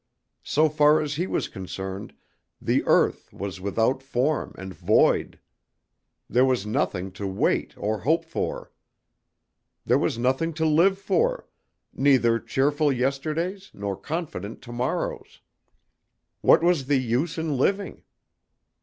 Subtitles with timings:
[0.41, 2.15] So far as he was concerned,
[2.59, 5.37] the earth was without form and void.
[6.27, 8.71] There was nothing to wait or hope for.
[9.85, 11.45] There was nothing to live for,
[11.93, 15.39] neither cheerful yesterdays nor confident to morrows.
[16.41, 18.01] What was the use in living?